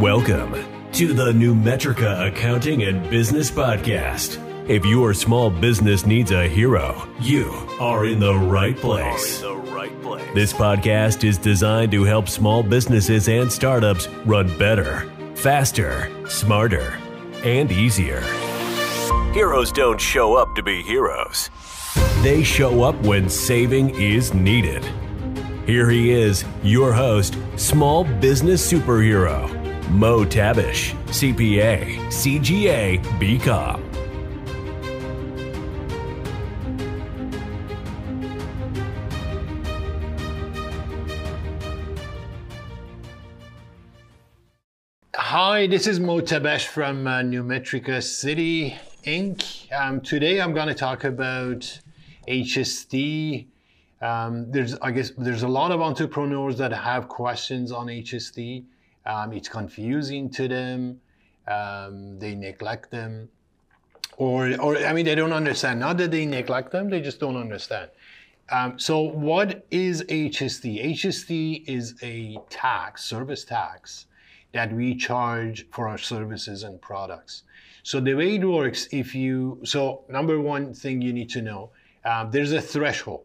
Welcome 0.00 0.52
to 0.92 1.12
the 1.12 1.32
Numetrica 1.32 2.28
Accounting 2.28 2.84
and 2.84 3.10
Business 3.10 3.50
Podcast. 3.50 4.38
If 4.68 4.86
your 4.86 5.14
small 5.14 5.50
business 5.50 6.06
needs 6.06 6.30
a 6.30 6.46
hero, 6.46 7.08
you 7.20 7.50
are 7.80 8.06
in 8.06 8.20
the 8.20 8.34
right 8.34 8.76
place. 8.76 9.40
This 10.32 10.52
podcast 10.52 11.24
is 11.24 11.38
designed 11.38 11.90
to 11.90 12.04
help 12.04 12.28
small 12.28 12.62
businesses 12.62 13.28
and 13.28 13.50
startups 13.50 14.06
run 14.24 14.56
better, 14.58 15.10
faster, 15.34 16.08
smarter, 16.28 16.96
and 17.42 17.72
easier. 17.72 18.20
Heroes 19.32 19.72
don't 19.72 20.00
show 20.00 20.34
up 20.34 20.54
to 20.54 20.62
be 20.62 20.82
heroes, 20.82 21.50
they 22.22 22.44
show 22.44 22.84
up 22.84 22.94
when 23.02 23.28
saving 23.28 23.90
is 23.96 24.32
needed. 24.32 24.88
Here 25.68 25.90
he 25.90 26.12
is, 26.12 26.46
your 26.62 26.94
host, 26.94 27.36
small 27.56 28.02
business 28.02 28.66
superhero, 28.72 29.46
Mo 29.90 30.24
Tabish, 30.24 30.94
CPA, 31.08 32.06
CGA, 32.06 32.98
BCom. 33.20 33.84
Hi, 45.14 45.66
this 45.66 45.86
is 45.86 46.00
Mo 46.00 46.22
Tabesh 46.22 46.64
from 46.64 47.06
uh, 47.06 47.20
Numetrica 47.20 48.02
City 48.02 48.74
Inc. 49.04 49.70
Um, 49.70 50.00
today 50.00 50.40
I'm 50.40 50.54
going 50.54 50.68
to 50.68 50.74
talk 50.74 51.04
about 51.04 51.78
HST. 52.26 53.48
Um, 54.00 54.50
there's, 54.50 54.74
I 54.76 54.90
guess, 54.90 55.10
there's 55.18 55.42
a 55.42 55.48
lot 55.48 55.72
of 55.72 55.80
entrepreneurs 55.80 56.56
that 56.58 56.72
have 56.72 57.08
questions 57.08 57.72
on 57.72 57.86
HST. 57.86 58.64
Um, 59.06 59.32
it's 59.32 59.48
confusing 59.48 60.30
to 60.30 60.48
them. 60.48 61.00
Um, 61.48 62.18
they 62.18 62.34
neglect 62.34 62.90
them, 62.90 63.30
or, 64.18 64.54
or 64.60 64.76
I 64.76 64.92
mean, 64.92 65.06
they 65.06 65.14
don't 65.14 65.32
understand. 65.32 65.80
Not 65.80 65.96
that 65.96 66.10
they 66.10 66.26
neglect 66.26 66.72
them, 66.72 66.90
they 66.90 67.00
just 67.00 67.18
don't 67.18 67.36
understand. 67.36 67.90
Um, 68.50 68.78
so, 68.78 69.00
what 69.00 69.66
is 69.70 70.02
HST? 70.04 70.84
HST 70.92 71.64
is 71.66 71.94
a 72.02 72.38
tax, 72.50 73.04
service 73.04 73.44
tax, 73.44 74.06
that 74.52 74.72
we 74.72 74.94
charge 74.94 75.66
for 75.70 75.88
our 75.88 75.98
services 75.98 76.62
and 76.62 76.80
products. 76.80 77.42
So 77.82 78.00
the 78.00 78.14
way 78.14 78.34
it 78.34 78.44
works, 78.44 78.88
if 78.92 79.14
you, 79.14 79.60
so 79.64 80.04
number 80.08 80.40
one 80.40 80.74
thing 80.74 81.00
you 81.00 81.12
need 81.12 81.30
to 81.30 81.42
know, 81.42 81.70
uh, 82.04 82.24
there's 82.24 82.52
a 82.52 82.60
threshold. 82.60 83.24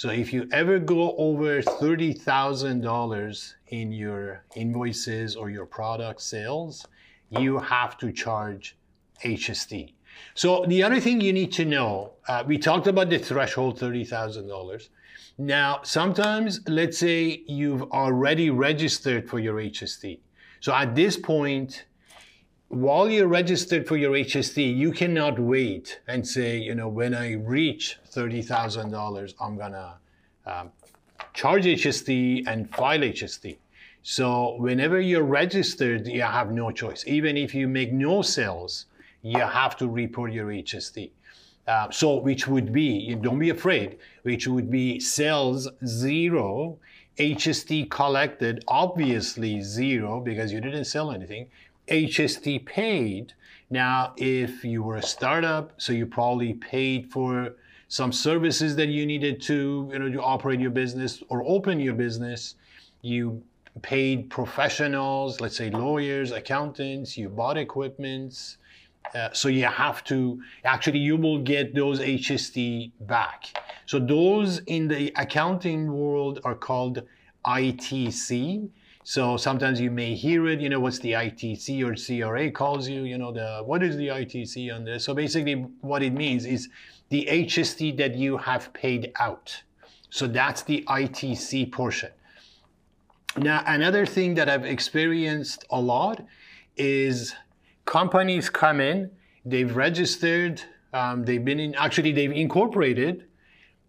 So 0.00 0.08
if 0.08 0.32
you 0.32 0.48
ever 0.50 0.78
go 0.78 1.14
over 1.18 1.60
$30,000 1.60 3.54
in 3.68 3.92
your 3.92 4.42
invoices 4.56 5.36
or 5.36 5.50
your 5.50 5.66
product 5.66 6.22
sales, 6.22 6.86
you 7.28 7.58
have 7.58 7.98
to 7.98 8.10
charge 8.10 8.78
HST. 9.22 9.92
So 10.32 10.64
the 10.66 10.82
other 10.82 11.00
thing 11.00 11.20
you 11.20 11.34
need 11.34 11.52
to 11.52 11.66
know, 11.66 12.12
uh, 12.28 12.42
we 12.46 12.56
talked 12.56 12.86
about 12.86 13.10
the 13.10 13.18
threshold 13.18 13.78
$30,000. 13.78 14.88
Now, 15.36 15.80
sometimes, 15.82 16.60
let's 16.66 16.96
say 16.96 17.42
you've 17.46 17.82
already 17.92 18.48
registered 18.48 19.28
for 19.28 19.38
your 19.38 19.56
HST. 19.56 20.18
So 20.60 20.72
at 20.72 20.94
this 20.94 21.18
point, 21.18 21.84
while 22.70 23.10
you're 23.10 23.26
registered 23.26 23.88
for 23.88 23.96
your 23.96 24.12
HST, 24.12 24.76
you 24.76 24.92
cannot 24.92 25.40
wait 25.40 26.00
and 26.06 26.26
say, 26.26 26.56
you 26.56 26.76
know, 26.76 26.86
when 26.86 27.14
I 27.14 27.32
reach 27.32 27.98
$30,000, 28.12 29.34
I'm 29.40 29.58
gonna 29.58 29.96
um, 30.46 30.70
charge 31.34 31.64
HST 31.64 32.44
and 32.46 32.72
file 32.72 33.00
HST. 33.00 33.58
So 34.02 34.54
whenever 34.58 35.00
you're 35.00 35.24
registered, 35.24 36.06
you 36.06 36.22
have 36.22 36.52
no 36.52 36.70
choice. 36.70 37.02
Even 37.08 37.36
if 37.36 37.56
you 37.56 37.66
make 37.66 37.92
no 37.92 38.22
sales, 38.22 38.86
you 39.22 39.40
have 39.40 39.76
to 39.78 39.88
report 39.88 40.32
your 40.32 40.46
HST. 40.46 41.10
Uh, 41.66 41.90
so 41.90 42.20
which 42.20 42.46
would 42.46 42.72
be, 42.72 43.16
don't 43.16 43.40
be 43.40 43.50
afraid, 43.50 43.98
which 44.22 44.46
would 44.46 44.70
be 44.70 45.00
sales 45.00 45.68
zero 45.84 46.78
HST 47.18 47.90
collected, 47.90 48.64
obviously 48.68 49.60
zero 49.60 50.20
because 50.20 50.52
you 50.52 50.60
didn't 50.60 50.86
sell 50.86 51.10
anything. 51.10 51.48
HST 51.90 52.64
paid. 52.66 53.34
Now, 53.68 54.14
if 54.16 54.64
you 54.64 54.82
were 54.82 54.96
a 54.96 55.02
startup, 55.02 55.72
so 55.80 55.92
you 55.92 56.06
probably 56.06 56.54
paid 56.54 57.10
for 57.10 57.54
some 57.88 58.12
services 58.12 58.76
that 58.76 58.88
you 58.88 59.04
needed 59.04 59.42
to, 59.42 59.88
you 59.92 59.98
know, 59.98 60.08
to 60.08 60.22
operate 60.22 60.60
your 60.60 60.70
business 60.70 61.22
or 61.28 61.42
open 61.46 61.80
your 61.80 61.94
business. 61.94 62.54
You 63.02 63.42
paid 63.82 64.30
professionals, 64.30 65.40
let's 65.40 65.56
say 65.56 65.70
lawyers, 65.70 66.30
accountants. 66.30 67.16
You 67.16 67.28
bought 67.28 67.56
equipment. 67.56 68.56
Uh, 69.14 69.30
so 69.32 69.48
you 69.48 69.64
have 69.64 70.04
to 70.04 70.40
actually 70.64 70.98
you 70.98 71.16
will 71.16 71.40
get 71.42 71.74
those 71.74 72.00
HST 72.00 72.92
back. 73.00 73.46
So 73.86 73.98
those 73.98 74.58
in 74.66 74.86
the 74.86 75.12
accounting 75.16 75.92
world 75.92 76.40
are 76.44 76.54
called 76.54 77.02
ITC. 77.44 78.68
So 79.10 79.36
sometimes 79.36 79.80
you 79.80 79.90
may 79.90 80.14
hear 80.14 80.46
it, 80.46 80.60
you 80.60 80.68
know, 80.68 80.78
what's 80.78 81.00
the 81.00 81.14
ITC 81.14 81.82
or 81.82 81.96
CRA 81.96 82.48
calls 82.52 82.88
you, 82.88 83.02
you 83.02 83.18
know, 83.18 83.32
the 83.32 83.60
what 83.64 83.82
is 83.82 83.96
the 83.96 84.06
ITC 84.06 84.72
on 84.72 84.84
this? 84.84 85.02
So 85.02 85.14
basically 85.14 85.54
what 85.80 86.04
it 86.04 86.12
means 86.12 86.46
is 86.46 86.68
the 87.08 87.26
HST 87.28 87.96
that 87.96 88.14
you 88.14 88.36
have 88.36 88.72
paid 88.72 89.10
out. 89.18 89.64
So 90.10 90.28
that's 90.28 90.62
the 90.62 90.84
ITC 90.86 91.72
portion. 91.72 92.10
Now, 93.36 93.64
another 93.66 94.06
thing 94.06 94.34
that 94.36 94.48
I've 94.48 94.64
experienced 94.64 95.64
a 95.70 95.80
lot 95.80 96.24
is 96.76 97.34
companies 97.86 98.48
come 98.48 98.80
in, 98.80 99.10
they've 99.44 99.74
registered, 99.74 100.62
um, 100.92 101.24
they've 101.24 101.44
been 101.44 101.58
in, 101.58 101.74
actually, 101.74 102.12
they've 102.12 102.30
incorporated, 102.30 103.24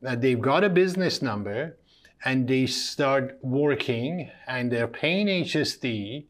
uh, 0.03 0.15
they've 0.15 0.41
got 0.41 0.63
a 0.63 0.69
business 0.69 1.21
number, 1.21 1.77
and 2.23 2.47
they 2.47 2.65
start 2.67 3.37
working 3.41 4.29
and 4.47 4.71
they're 4.71 4.87
paying 4.87 5.27
HST, 5.27 6.25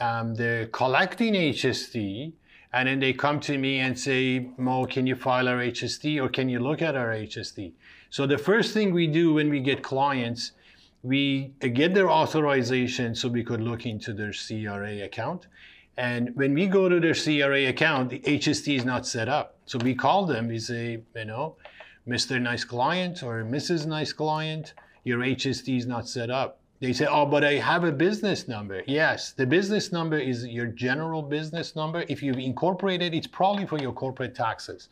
um, 0.00 0.34
they're 0.34 0.66
collecting 0.66 1.34
HST, 1.34 2.32
and 2.72 2.88
then 2.88 3.00
they 3.00 3.12
come 3.12 3.40
to 3.40 3.58
me 3.58 3.80
and 3.80 3.98
say, 3.98 4.48
Mo, 4.56 4.86
can 4.86 5.06
you 5.06 5.16
file 5.16 5.48
our 5.48 5.58
HST 5.58 6.22
or 6.22 6.28
can 6.28 6.48
you 6.48 6.60
look 6.60 6.82
at 6.82 6.96
our 6.96 7.08
HST? 7.08 7.72
So 8.10 8.26
the 8.26 8.38
first 8.38 8.72
thing 8.72 8.92
we 8.92 9.06
do 9.06 9.34
when 9.34 9.50
we 9.50 9.60
get 9.60 9.82
clients, 9.82 10.52
we 11.02 11.52
get 11.60 11.94
their 11.94 12.10
authorization 12.10 13.14
so 13.14 13.28
we 13.28 13.42
could 13.42 13.60
look 13.60 13.86
into 13.86 14.12
their 14.12 14.32
CRA 14.32 15.02
account. 15.02 15.46
And 15.96 16.34
when 16.34 16.54
we 16.54 16.66
go 16.66 16.88
to 16.88 17.00
their 17.00 17.14
CRA 17.14 17.66
account, 17.68 18.10
the 18.10 18.20
HST 18.20 18.76
is 18.76 18.84
not 18.84 19.06
set 19.06 19.28
up. 19.28 19.56
So 19.66 19.78
we 19.78 19.94
call 19.94 20.26
them, 20.26 20.48
we 20.48 20.58
say, 20.58 21.02
you 21.14 21.24
know, 21.24 21.56
Mr. 22.06 22.40
Nice 22.40 22.64
Client 22.64 23.22
or 23.22 23.44
Mrs. 23.44 23.86
Nice 23.86 24.12
Client, 24.12 24.74
your 25.04 25.20
HST 25.20 25.76
is 25.76 25.86
not 25.86 26.08
set 26.08 26.30
up. 26.30 26.60
They 26.80 26.94
say, 26.94 27.06
oh, 27.06 27.26
but 27.26 27.44
I 27.44 27.54
have 27.54 27.84
a 27.84 27.92
business 27.92 28.48
number. 28.48 28.82
Yes, 28.86 29.32
the 29.32 29.46
business 29.46 29.92
number 29.92 30.18
is 30.18 30.46
your 30.46 30.66
general 30.66 31.20
business 31.20 31.76
number. 31.76 32.04
If 32.08 32.22
you've 32.22 32.38
incorporated, 32.38 33.14
it's 33.14 33.26
probably 33.26 33.66
for 33.66 33.78
your 33.78 33.92
corporate 33.92 34.34
taxes. 34.34 34.88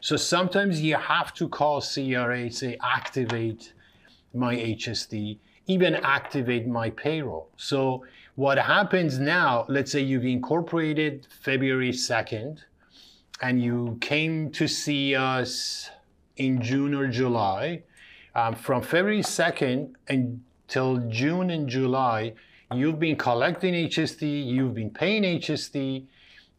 So 0.00 0.16
sometimes 0.16 0.80
you 0.80 0.96
have 0.96 1.32
to 1.34 1.48
call 1.48 1.80
CRA, 1.80 2.50
say, 2.50 2.76
activate 2.82 3.72
my 4.34 4.56
HST, 4.56 5.38
even 5.66 5.94
activate 5.94 6.66
my 6.66 6.90
payroll. 6.90 7.50
So 7.56 8.04
what 8.34 8.58
happens 8.58 9.18
now, 9.18 9.64
let's 9.68 9.92
say 9.92 10.00
you've 10.00 10.24
incorporated 10.24 11.28
February 11.40 11.92
2nd, 11.92 12.58
and 13.42 13.62
you 13.62 13.96
came 14.00 14.50
to 14.52 14.66
see 14.66 15.14
us 15.14 15.90
in 16.36 16.60
June 16.60 16.94
or 16.94 17.06
July, 17.06 17.82
um, 18.38 18.54
from 18.54 18.82
February 18.82 19.22
2nd 19.22 19.94
until 20.08 20.98
June 21.08 21.50
and 21.50 21.68
July, 21.68 22.34
you've 22.72 23.00
been 23.00 23.16
collecting 23.16 23.74
HST, 23.74 24.46
you've 24.46 24.74
been 24.74 24.90
paying 24.90 25.24
HST. 25.24 26.04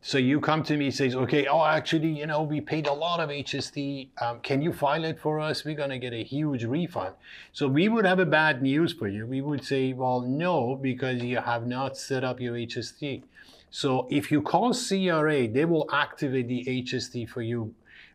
So 0.02 0.18
you 0.18 0.40
come 0.40 0.64
to 0.64 0.78
me 0.78 0.92
says, 0.92 1.14
okay, 1.16 1.46
oh, 1.48 1.64
actually, 1.66 2.10
you 2.20 2.26
know, 2.26 2.42
we 2.44 2.62
paid 2.62 2.88
a 2.88 2.94
lot 2.94 3.20
of 3.20 3.30
HST. 3.30 4.10
Um, 4.22 4.40
can 4.40 4.62
you 4.62 4.72
file 4.72 5.04
it 5.04 5.20
for 5.20 5.40
us? 5.40 5.66
We're 5.66 5.76
going 5.76 5.90
to 5.90 6.00
get 6.00 6.14
a 6.14 6.24
huge 6.24 6.64
refund. 6.64 7.16
So 7.52 7.68
we 7.68 7.90
would 7.90 8.06
have 8.06 8.20
a 8.20 8.26
bad 8.26 8.62
news 8.62 8.94
for 8.94 9.08
you. 9.08 9.26
We 9.26 9.42
would 9.42 9.64
say, 9.64 9.94
well, 9.94 10.22
no, 10.22 10.76
because 10.76 11.22
you 11.22 11.38
have 11.38 11.68
not 11.68 11.98
set 11.98 12.24
up 12.24 12.40
your 12.40 12.56
HST. 12.56 13.24
So 13.72 14.08
if 14.10 14.32
you 14.32 14.42
call 14.42 14.74
CRA, 14.74 15.48
they 15.48 15.66
will 15.66 15.88
activate 15.92 16.48
the 16.48 16.64
HST 16.66 17.30
for 17.30 17.42
you 17.42 17.74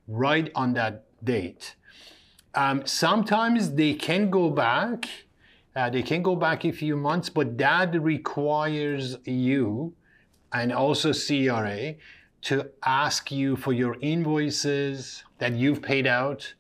right 0.09 0.51
on 0.55 0.73
that 0.75 1.05
date. 1.23 1.77
Um, 2.55 2.87
sometimes 2.87 3.73
they 3.73 3.95
can 3.95 4.31
go 4.31 4.51
back. 4.51 5.09
Uh, 5.75 5.91
they 5.91 6.03
can 6.03 6.23
go 6.23 6.37
back 6.37 6.65
a 6.65 6.71
few 6.71 6.97
months, 6.97 7.29
but 7.29 7.59
that 7.59 8.01
requires 8.01 9.17
you 9.25 9.95
and 10.53 10.73
also 10.73 11.13
CRA 11.13 11.95
to 12.43 12.71
ask 12.85 13.33
you 13.33 13.57
for 13.57 13.73
your 13.73 13.97
invoices 14.01 15.25
that 15.39 15.55
you've 15.55 15.83
paid 15.83 16.07
out 16.07 16.55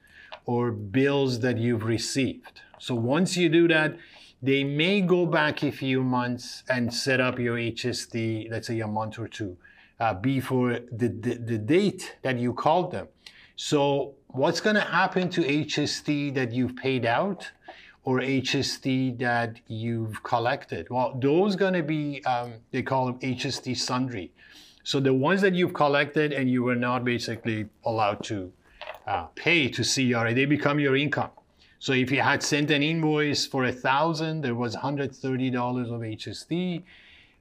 or 0.47 0.73
bills 0.73 1.41
that 1.41 1.59
you've 1.59 1.85
received. 1.85 2.61
So 2.79 2.95
once 2.95 3.37
you 3.37 3.49
do 3.49 3.69
that, 3.69 3.97
they 4.43 4.65
may 4.65 5.01
go 5.01 5.25
back 5.27 5.63
a 5.63 5.71
few 5.71 6.03
months 6.03 6.65
and 6.69 6.93
set 6.93 7.21
up 7.21 7.39
your 7.39 7.57
HST, 7.57 8.51
let's 8.51 8.67
say 8.67 8.81
a 8.81 8.87
month 8.87 9.19
or 9.19 9.29
two, 9.29 9.57
uh, 10.01 10.15
before 10.15 10.81
the, 10.91 11.09
the, 11.09 11.35
the 11.37 11.59
date 11.59 12.17
that 12.23 12.39
you 12.39 12.53
called 12.53 12.91
them. 12.91 13.09
So 13.57 14.15
what's 14.29 14.61
going 14.61 14.75
to 14.75 14.83
happen 14.83 15.29
to 15.31 15.43
HST 15.43 16.35
that 16.35 16.53
you've 16.53 16.75
paid 16.77 17.07
out 17.07 17.51
or 18.03 18.19
HST 18.19 19.19
that 19.21 19.61
you've 19.69 20.23
collected? 20.25 20.89
Well, 20.91 21.17
those 21.21 21.55
going 21.55 21.75
to 21.75 21.83
be, 21.83 22.25
um, 22.25 22.55
they 22.73 22.83
call 22.83 23.07
them 23.07 23.19
HST 23.21 23.77
sundry. 23.77 24.33
So 24.83 25.01
the 25.01 25.15
ones 25.15 25.41
that 25.43 25.55
you've 25.55 25.73
collected 25.73 26.33
and 26.33 26.51
you 26.51 26.63
were 26.63 26.75
not 26.75 27.05
basically 27.05 27.67
allowed 27.85 28.25
to 28.25 28.53
uh, 29.07 29.27
pay 29.35 29.69
to 29.69 29.83
CRA, 29.85 30.35
they 30.35 30.47
become 30.47 30.81
your 30.81 30.97
income. 30.97 31.31
So 31.79 31.93
if 31.93 32.11
you 32.11 32.23
had 32.23 32.43
sent 32.43 32.71
an 32.71 32.83
invoice 32.83 33.47
for 33.47 33.67
a 33.67 33.73
thousand, 33.73 34.41
there 34.41 34.55
was 34.55 34.75
$130 34.75 35.13
of 35.15 36.01
HST. 36.01 36.83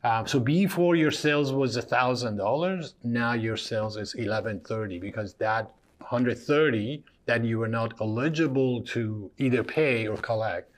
Um, 0.04 0.28
so 0.28 0.40
before 0.40 0.96
your 0.96 1.12
sales 1.12 1.52
was 1.54 1.78
$1,000, 1.78 2.94
now 3.04 3.34
your 3.34 3.58
sales 3.58 3.96
is 3.96 4.14
1130 4.16 5.00
because 5.00 5.34
that 5.36 5.72
130 6.12 7.04
that 7.26 7.44
you 7.44 7.60
were 7.60 7.68
not 7.68 7.94
eligible 8.02 8.82
to 8.82 9.32
either 9.38 9.64
pay 9.64 10.08
or 10.08 10.18
collect 10.18 10.72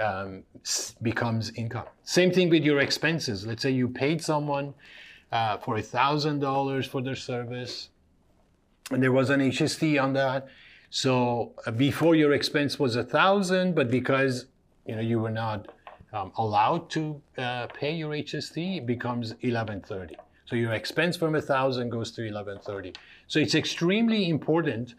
um, 0.00 0.42
becomes 1.02 1.50
income. 1.56 1.86
Same 2.04 2.30
thing 2.30 2.50
with 2.50 2.62
your 2.62 2.80
expenses. 2.80 3.46
Let's 3.46 3.62
say 3.62 3.70
you 3.70 3.88
paid 3.88 4.22
someone 4.22 4.74
uh, 5.32 5.58
for 5.58 5.76
$1,000 5.76 6.86
for 6.86 7.02
their 7.02 7.16
service 7.16 7.90
and 8.90 9.02
there 9.02 9.12
was 9.12 9.30
an 9.30 9.40
HST 9.40 10.02
on 10.02 10.12
that 10.14 10.48
so 10.90 11.52
uh, 11.66 11.70
before 11.70 12.14
your 12.14 12.32
expense 12.32 12.78
was 12.78 12.96
a 12.96 13.04
thousand, 13.04 13.74
but 13.74 13.90
because 13.90 14.46
you 14.86 14.94
know 14.96 15.02
you 15.02 15.20
were 15.20 15.30
not 15.30 15.68
um, 16.12 16.32
allowed 16.36 16.88
to 16.90 17.20
uh, 17.36 17.66
pay 17.66 17.94
your 17.94 18.10
HST, 18.12 18.78
it 18.78 18.86
becomes 18.86 19.30
1130. 19.42 20.16
So 20.48 20.56
your 20.56 20.72
expense 20.72 21.16
from 21.16 21.34
a 21.34 21.42
thousand 21.42 21.90
goes 21.90 22.10
to 22.12 22.22
1130. 22.22 22.94
So 23.26 23.38
it's 23.38 23.54
extremely 23.54 24.28
important 24.28 24.94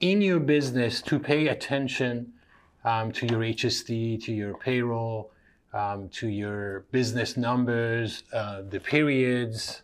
in 0.00 0.22
your 0.22 0.38
business 0.38 1.02
to 1.02 1.18
pay 1.18 1.48
attention 1.48 2.32
um, 2.84 3.10
to 3.12 3.26
your 3.26 3.40
HST, 3.40 4.22
to 4.24 4.32
your 4.32 4.54
payroll, 4.54 5.32
um, 5.72 6.08
to 6.10 6.28
your 6.28 6.80
business 6.92 7.36
numbers, 7.36 8.22
uh, 8.32 8.62
the 8.70 8.78
periods. 8.78 9.82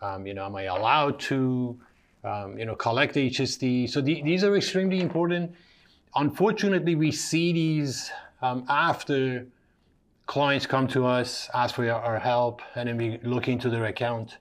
Um, 0.00 0.26
you 0.26 0.32
know, 0.32 0.46
am 0.46 0.56
I 0.56 0.62
allowed 0.62 1.20
to? 1.20 1.78
um, 2.24 2.58
you 2.58 2.64
know, 2.64 2.74
collect 2.74 3.14
HST. 3.14 3.88
So 3.90 4.00
the, 4.00 4.22
these 4.22 4.44
are 4.44 4.56
extremely 4.56 5.00
important. 5.00 5.54
Unfortunately, 6.14 6.94
we 6.94 7.12
see 7.12 7.52
these 7.52 8.10
um, 8.42 8.64
after 8.68 9.46
clients 10.30 10.66
come 10.66 10.86
to 10.86 11.00
us, 11.04 11.50
ask 11.54 11.74
for 11.74 11.90
our 11.90 12.18
help, 12.18 12.62
and 12.76 12.88
then 12.88 12.96
we 12.96 13.18
look 13.22 13.48
into 13.48 13.68
their 13.68 13.86
account, 13.86 14.38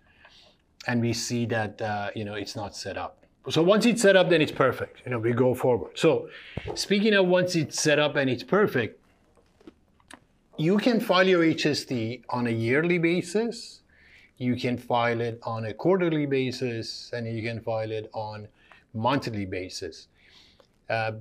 and 0.87 1.01
we 1.01 1.13
see 1.13 1.45
that 1.47 1.81
uh, 1.81 2.09
you 2.15 2.23
know 2.23 2.35
it's 2.35 2.55
not 2.55 2.75
set 2.75 2.97
up. 2.97 3.13
So 3.49 3.63
once 3.63 3.85
it's 3.85 4.01
set 4.01 4.15
up, 4.15 4.29
then 4.29 4.41
it's 4.41 4.51
perfect. 4.51 5.01
You 5.03 5.11
know, 5.11 5.19
we 5.19 5.33
go 5.33 5.55
forward. 5.55 5.91
So 5.97 6.29
speaking 6.75 7.13
of 7.15 7.25
once 7.25 7.55
it's 7.55 7.81
set 7.81 7.97
up 7.97 8.15
and 8.15 8.29
it's 8.29 8.43
perfect, 8.43 9.01
you 10.57 10.77
can 10.77 10.99
file 10.99 11.27
your 11.27 11.41
HST 11.41 12.21
on 12.29 12.47
a 12.47 12.51
yearly 12.51 12.99
basis 12.99 13.79
you 14.39 14.55
can 14.55 14.77
file 14.77 15.19
it 15.19 15.37
on 15.43 15.65
a 15.65 15.73
quarterly 15.73 16.25
basis 16.25 17.11
and 17.13 17.27
you 17.27 17.43
can 17.43 17.59
file 17.59 17.91
it 17.91 18.09
on 18.13 18.47
monthly 18.93 19.45
basis. 19.45 20.07
Uh, 20.89 21.11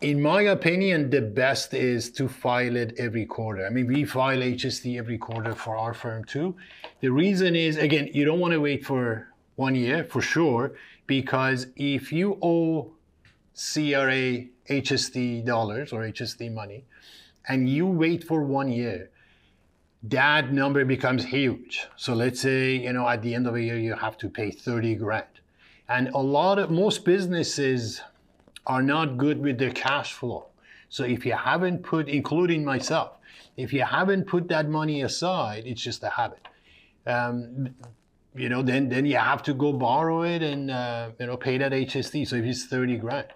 in 0.00 0.20
my 0.22 0.42
opinion, 0.42 1.10
the 1.10 1.20
best 1.20 1.74
is 1.74 2.10
to 2.12 2.28
file 2.28 2.76
it 2.76 2.94
every 2.98 3.26
quarter. 3.26 3.66
I 3.66 3.70
mean, 3.70 3.86
we 3.86 4.04
file 4.04 4.38
HST 4.38 4.96
every 4.98 5.18
quarter 5.18 5.54
for 5.54 5.76
our 5.76 5.92
firm 5.92 6.24
too. 6.24 6.56
The 7.00 7.10
reason 7.10 7.54
is, 7.54 7.76
again, 7.76 8.08
you 8.14 8.24
don't 8.24 8.40
want 8.40 8.52
to 8.52 8.60
wait 8.60 8.84
for 8.84 9.28
one 9.56 9.74
year 9.74 10.04
for 10.04 10.22
sure, 10.22 10.72
because 11.06 11.66
if 11.76 12.12
you 12.12 12.38
owe 12.40 12.92
CRA 13.54 14.46
HST 14.70 15.44
dollars 15.44 15.92
or 15.92 16.00
HST 16.00 16.52
money 16.54 16.84
and 17.46 17.68
you 17.68 17.86
wait 17.86 18.24
for 18.24 18.42
one 18.42 18.70
year, 18.70 19.10
that 20.02 20.50
number 20.50 20.86
becomes 20.86 21.26
huge. 21.26 21.86
So 21.96 22.14
let's 22.14 22.40
say, 22.40 22.76
you 22.76 22.92
know, 22.94 23.06
at 23.06 23.20
the 23.20 23.34
end 23.34 23.46
of 23.46 23.54
a 23.54 23.60
year, 23.60 23.76
you 23.76 23.94
have 23.94 24.16
to 24.18 24.30
pay 24.30 24.50
30 24.50 24.94
grand. 24.94 25.26
And 25.90 26.08
a 26.08 26.18
lot 26.18 26.58
of, 26.58 26.70
most 26.70 27.04
businesses 27.04 28.00
are 28.66 28.82
not 28.82 29.16
good 29.16 29.40
with 29.40 29.58
their 29.58 29.72
cash 29.72 30.12
flow. 30.12 30.46
So 30.88 31.04
if 31.04 31.24
you 31.24 31.34
haven't 31.34 31.82
put, 31.82 32.08
including 32.08 32.64
myself, 32.64 33.12
if 33.56 33.72
you 33.72 33.84
haven't 33.84 34.26
put 34.26 34.48
that 34.48 34.68
money 34.68 35.02
aside, 35.02 35.64
it's 35.66 35.80
just 35.80 36.02
a 36.02 36.10
habit. 36.10 36.46
Um, 37.06 37.74
you 38.34 38.48
know, 38.48 38.62
then 38.62 38.88
then 38.88 39.06
you 39.06 39.16
have 39.16 39.42
to 39.44 39.54
go 39.54 39.72
borrow 39.72 40.22
it 40.22 40.42
and 40.42 40.70
uh, 40.70 41.10
you 41.18 41.26
know 41.26 41.36
pay 41.36 41.58
that 41.58 41.72
HST. 41.72 42.28
So 42.28 42.36
if 42.36 42.44
it's 42.44 42.66
30 42.66 42.96
grand, 42.98 43.28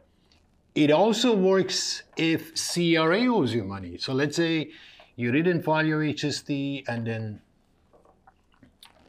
it 0.74 0.90
also 0.90 1.34
works 1.34 2.02
if 2.16 2.52
CRA 2.54 3.26
owes 3.26 3.52
you 3.52 3.64
money. 3.64 3.98
So 3.98 4.12
let's 4.12 4.36
say 4.36 4.70
you 5.16 5.32
didn't 5.32 5.62
file 5.62 5.86
your 5.86 6.00
HST 6.00 6.84
and 6.88 7.06
then 7.06 7.40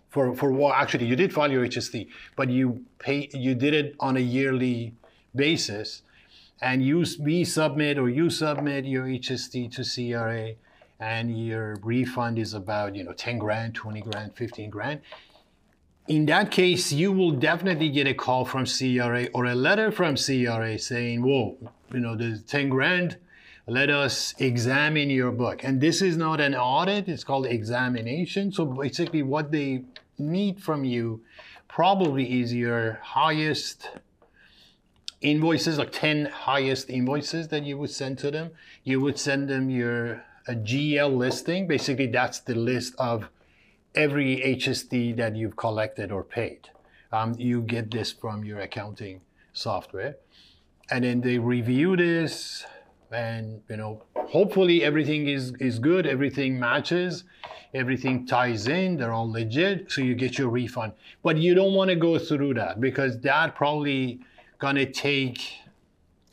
for 0.10 0.36
for 0.36 0.52
what 0.52 0.76
actually 0.76 1.06
you 1.06 1.16
did 1.16 1.34
file 1.34 1.52
your 1.52 1.66
HST, 1.66 2.08
but 2.36 2.50
you 2.50 2.86
pay 3.00 3.30
you 3.34 3.54
did 3.54 3.74
it 3.74 3.96
on 4.00 4.18
a 4.18 4.22
yearly 4.22 4.96
basis, 5.36 6.02
and 6.62 6.84
you 6.84 7.06
we 7.20 7.44
submit 7.44 7.98
or 7.98 8.10
you 8.10 8.30
submit 8.30 8.86
your 8.86 9.06
HST 9.06 9.74
to 9.76 9.84
CRA, 9.84 10.54
and 11.00 11.46
your 11.46 11.76
refund 11.84 12.40
is 12.40 12.54
about 12.54 12.96
you 12.96 13.04
know 13.04 13.14
10 13.14 13.38
grand, 13.38 13.76
20 13.76 14.02
grand, 14.02 14.36
15 14.36 14.70
grand. 14.70 15.02
In 16.08 16.28
that 16.28 16.52
case, 16.52 16.92
you 16.92 17.12
will 17.12 17.32
definitely 17.32 17.90
get 17.90 18.08
a 18.08 18.14
call 18.14 18.46
from 18.46 18.66
CRA 18.66 19.28
or 19.34 19.46
a 19.46 19.56
letter 19.56 19.92
from 19.92 20.16
CRA 20.16 20.78
saying, 20.78 21.24
"Whoa, 21.24 21.58
you 21.94 22.00
know 22.00 22.16
the 22.16 22.38
10 22.38 22.70
grand." 22.70 23.18
let 23.68 23.90
us 23.90 24.36
examine 24.38 25.10
your 25.10 25.32
book. 25.32 25.64
And 25.64 25.82
this 25.82 26.02
is 26.02 26.18
not 26.18 26.40
an 26.40 26.54
audit, 26.56 27.08
it's 27.08 27.24
called 27.24 27.48
examination. 27.48 28.52
So 28.52 28.66
basically, 28.66 29.24
what 29.24 29.52
they 29.52 29.84
need 30.18 30.62
from 30.62 30.84
you 30.84 31.22
probably 31.68 32.42
is 32.42 32.54
your 32.54 33.00
highest 33.02 33.90
invoices, 35.26 35.78
like 35.78 35.92
10 35.92 36.26
highest 36.28 36.90
invoices 36.90 37.48
that 37.50 37.64
you 37.64 37.78
would 37.78 37.90
send 37.90 38.18
to 38.20 38.32
them. 38.32 38.52
You 38.84 39.02
would 39.02 39.18
send 39.18 39.50
them 39.50 39.70
your 39.70 40.24
a 40.48 40.54
GL 40.54 41.18
listing. 41.18 41.68
Basically, 41.68 42.08
that's 42.08 42.40
the 42.40 42.56
list 42.56 42.94
of 43.00 43.30
every 43.96 44.38
HST 44.38 45.18
that 45.18 45.36
you've 45.36 45.56
collected 45.56 46.12
or 46.12 46.24
paid. 46.24 46.70
Um, 47.12 47.34
you 47.38 47.62
get 47.62 47.90
this 47.90 48.12
from 48.12 48.44
your 48.44 48.60
accounting 48.60 49.22
software. 49.54 50.18
And 50.92 51.04
then 51.04 51.22
they 51.22 51.40
review 51.40 51.98
this, 51.98 52.64
and 53.12 53.62
you 53.70 53.78
know 53.78 54.02
hopefully 54.16 54.84
everything 54.84 55.28
is 55.28 55.54
is 55.60 55.80
good 55.80 56.06
everything 56.06 56.60
matches 56.60 57.24
everything 57.74 58.26
ties 58.26 58.68
in 58.68 58.98
they're 58.98 59.14
all 59.14 59.30
legit 59.32 59.92
so 59.92 60.02
you 60.02 60.16
get 60.16 60.38
your 60.38 60.50
refund 60.50 60.92
but 61.24 61.38
you 61.38 61.54
don't 61.54 61.74
want 61.74 61.90
to 61.90 61.96
go 61.96 62.18
through 62.18 62.54
that 62.54 62.82
because 62.82 63.20
that 63.22 63.56
probably 63.56 64.20
gonna 64.60 64.86
take 64.86 65.60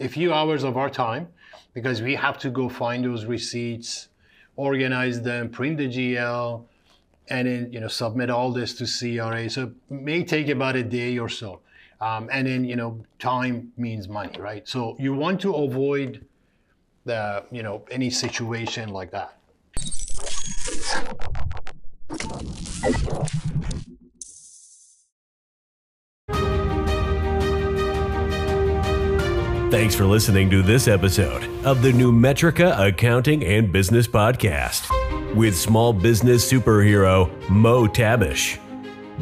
a 0.00 0.08
few 0.08 0.32
hours 0.32 0.64
of 0.64 0.76
our 0.76 0.90
time 0.90 1.28
because 1.74 2.02
we 2.02 2.14
have 2.14 2.38
to 2.38 2.50
go 2.50 2.68
find 2.68 3.04
those 3.04 3.24
receipts 3.24 4.08
organize 4.56 5.22
them 5.22 5.48
print 5.48 5.78
the 5.78 5.88
gl 5.88 6.64
and 7.28 7.48
then 7.48 7.72
you 7.72 7.80
know 7.80 7.88
submit 7.88 8.30
all 8.30 8.52
this 8.52 8.74
to 8.74 8.84
cra 8.84 9.48
so 9.48 9.64
it 9.64 9.72
may 9.90 10.22
take 10.22 10.48
about 10.48 10.76
a 10.76 10.82
day 10.82 11.18
or 11.18 11.28
so. 11.28 11.60
Um, 12.00 12.28
and 12.32 12.46
then 12.46 12.64
you 12.64 12.76
know 12.76 13.04
time 13.18 13.72
means 13.76 14.08
money 14.08 14.38
right? 14.38 14.68
So 14.68 14.96
you 14.98 15.14
want 15.14 15.40
to 15.42 15.54
avoid 15.54 16.26
the 17.04 17.44
you 17.50 17.62
know 17.62 17.84
any 17.90 18.10
situation 18.10 18.88
like 18.90 19.12
that. 19.12 19.38
Thanks 29.72 29.94
for 29.94 30.04
listening 30.04 30.50
to 30.50 30.60
this 30.60 30.86
episode 30.86 31.44
of 31.64 31.80
the 31.80 31.92
Numetrica 31.92 32.78
Accounting 32.78 33.42
and 33.42 33.72
Business 33.72 34.06
Podcast 34.06 35.34
with 35.34 35.56
small 35.56 35.94
business 35.94 36.52
superhero 36.52 37.30
Mo 37.48 37.86
Tabish. 37.86 38.58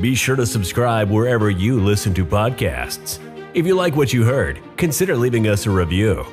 Be 0.00 0.16
sure 0.16 0.34
to 0.34 0.44
subscribe 0.44 1.08
wherever 1.08 1.50
you 1.50 1.80
listen 1.80 2.12
to 2.14 2.26
podcasts. 2.26 3.20
If 3.54 3.64
you 3.64 3.76
like 3.76 3.94
what 3.94 4.12
you 4.12 4.24
heard, 4.24 4.60
consider 4.76 5.16
leaving 5.16 5.46
us 5.46 5.66
a 5.66 5.70
review. 5.70 6.26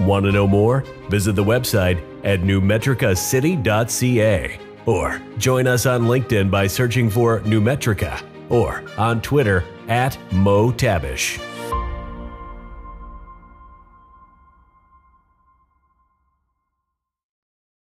Want 0.00 0.24
to 0.24 0.32
know 0.32 0.46
more? 0.46 0.80
Visit 1.10 1.36
the 1.36 1.44
website 1.44 2.02
at 2.24 2.40
numetricacity.ca 2.40 4.60
or 4.86 5.22
join 5.36 5.66
us 5.66 5.84
on 5.84 6.04
LinkedIn 6.04 6.50
by 6.50 6.66
searching 6.66 7.10
for 7.10 7.40
Numetrica 7.40 8.24
or 8.48 8.82
on 8.96 9.20
Twitter 9.20 9.62
at 9.88 10.16
Mo 10.32 10.72
Tabish. 10.72 11.38